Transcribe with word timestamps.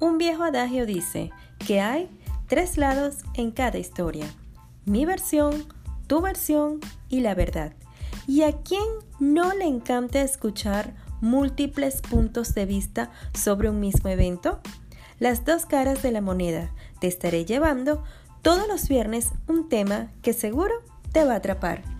Un 0.00 0.18
viejo 0.18 0.42
adagio 0.42 0.86
dice 0.86 1.30
que 1.58 1.80
hay 1.80 2.08
tres 2.48 2.76
lados 2.76 3.18
en 3.34 3.50
cada 3.50 3.78
historia. 3.78 4.26
Mi 4.84 5.06
versión, 5.06 5.66
tu 6.06 6.20
versión 6.20 6.80
y 7.08 7.20
la 7.20 7.34
verdad. 7.34 7.72
¿Y 8.26 8.42
a 8.42 8.52
quién 8.52 8.84
no 9.20 9.54
le 9.54 9.66
encanta 9.66 10.22
escuchar 10.22 10.94
múltiples 11.20 12.02
puntos 12.02 12.54
de 12.54 12.66
vista 12.66 13.10
sobre 13.32 13.70
un 13.70 13.80
mismo 13.80 14.10
evento? 14.10 14.60
Las 15.18 15.44
dos 15.44 15.64
caras 15.64 16.02
de 16.02 16.10
la 16.10 16.20
moneda. 16.20 16.70
Te 17.00 17.06
estaré 17.06 17.44
llevando 17.44 18.02
todos 18.42 18.66
los 18.66 18.88
viernes 18.88 19.30
un 19.46 19.68
tema 19.68 20.08
que 20.22 20.32
seguro 20.32 20.74
te 21.12 21.24
va 21.24 21.34
a 21.34 21.36
atrapar. 21.36 21.93